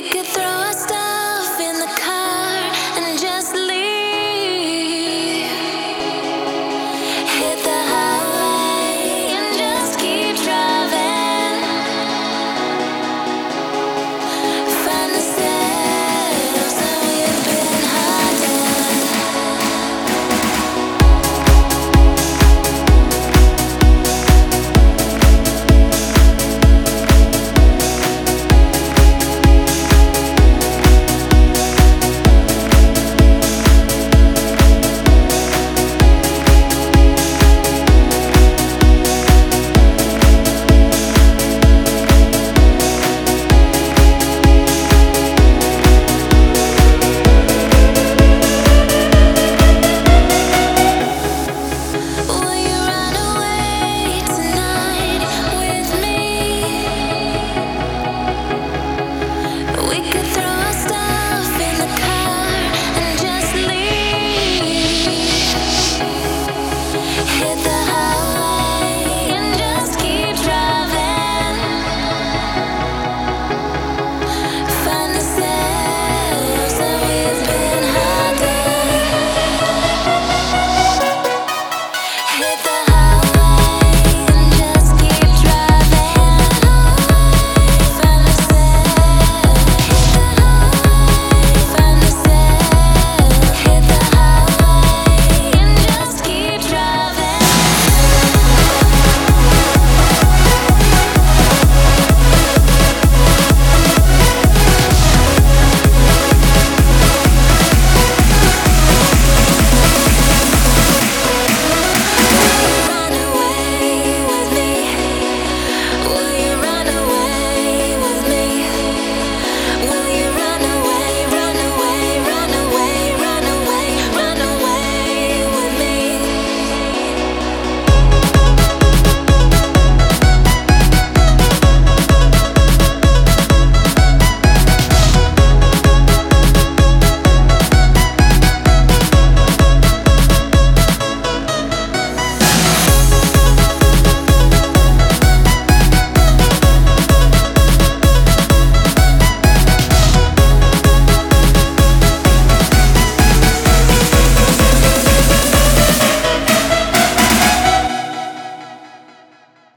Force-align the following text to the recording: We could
We 0.00 0.08
could 0.10 0.37